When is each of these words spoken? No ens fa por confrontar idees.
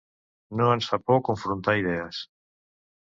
No 0.61 0.69
ens 0.77 0.87
fa 0.93 0.99
por 1.11 1.21
confrontar 1.29 1.77
idees. 1.83 2.23